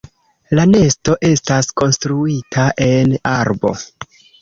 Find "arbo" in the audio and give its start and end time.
3.37-3.79